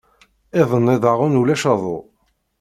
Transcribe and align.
Iḍ-nni 0.61 0.95
daɣen 1.03 1.39
ulac 1.41 1.63
aḍu. 1.73 1.97